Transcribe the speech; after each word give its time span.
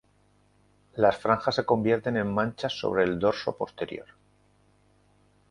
Las 0.95 1.15
franjas 1.19 1.53
se 1.53 1.63
convierten 1.63 2.17
en 2.17 2.33
manchas 2.33 2.73
sobre 2.73 3.03
el 3.03 3.19
dorso 3.19 3.55
posterior. 3.55 4.07